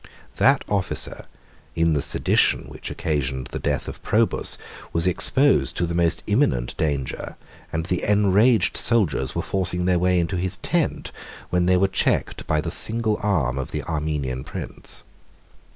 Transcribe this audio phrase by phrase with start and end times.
[0.31, 1.25] 53 That officer,
[1.75, 4.57] in the sedition which occasioned the death of Probus,
[4.93, 7.35] was exposed to the most imminent danger,
[7.71, 11.11] and the enraged soldiers were forcing their way into his tent,
[11.51, 15.03] when they were checked by the single arm of the Armenian prince.